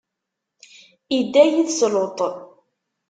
[1.17, 2.17] idda yid-s Luṭ.